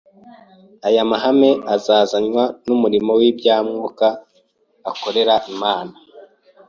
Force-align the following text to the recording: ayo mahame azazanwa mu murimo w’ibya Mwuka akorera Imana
ayo 0.87 1.01
mahame 1.11 1.49
azazanwa 1.75 2.43
mu 2.65 2.75
murimo 2.81 3.11
w’ibya 3.19 3.55
Mwuka 3.67 4.07
akorera 4.89 5.35
Imana 5.53 5.93